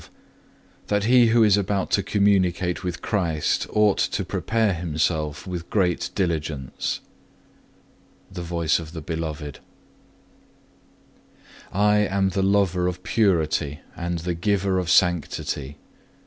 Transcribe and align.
CHAPTER 0.01 0.09
XII 0.15 0.19
That 0.87 1.03
he 1.03 1.27
who 1.27 1.43
is 1.43 1.57
about 1.57 1.91
to 1.91 2.01
Communicate 2.01 2.83
with 2.83 3.03
Christ 3.03 3.67
ought 3.69 3.99
to 3.99 4.25
prepare 4.25 4.73
himself 4.73 5.45
with 5.45 5.69
great 5.69 6.09
diligence 6.15 7.01
The 8.31 8.41
Voice 8.41 8.79
of 8.79 8.93
the 8.93 9.01
Beloved 9.01 9.59
I 11.71 11.97
am 11.97 12.29
the 12.29 12.41
Lover 12.41 12.87
of 12.87 13.03
purity, 13.03 13.81
and 13.95 14.41
Giver 14.41 14.79
of 14.79 14.89
sanctity. 14.89 15.77